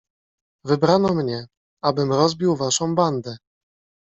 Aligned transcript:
"Wybrano 0.63 1.13
mnie, 1.13 1.47
abym 1.81 2.13
rozbił 2.13 2.55
waszą 2.55 2.95
bandę." 2.95 3.37